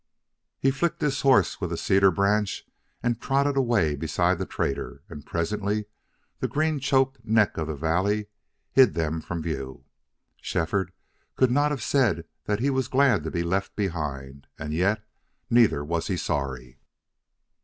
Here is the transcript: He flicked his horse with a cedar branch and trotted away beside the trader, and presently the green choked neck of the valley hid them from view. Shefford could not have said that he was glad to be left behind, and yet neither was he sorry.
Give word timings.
He 0.57 0.71
flicked 0.71 0.99
his 0.99 1.21
horse 1.21 1.61
with 1.61 1.71
a 1.71 1.77
cedar 1.77 2.09
branch 2.09 2.67
and 3.03 3.21
trotted 3.21 3.55
away 3.55 3.95
beside 3.95 4.39
the 4.39 4.47
trader, 4.47 5.03
and 5.09 5.23
presently 5.27 5.85
the 6.39 6.47
green 6.47 6.79
choked 6.79 7.23
neck 7.23 7.55
of 7.55 7.67
the 7.67 7.75
valley 7.75 8.25
hid 8.71 8.95
them 8.95 9.21
from 9.21 9.43
view. 9.43 9.85
Shefford 10.41 10.91
could 11.35 11.51
not 11.51 11.69
have 11.69 11.83
said 11.83 12.25
that 12.45 12.59
he 12.61 12.71
was 12.71 12.87
glad 12.87 13.23
to 13.25 13.29
be 13.29 13.43
left 13.43 13.75
behind, 13.75 14.47
and 14.57 14.73
yet 14.73 15.03
neither 15.51 15.85
was 15.85 16.07
he 16.07 16.17
sorry. 16.17 16.79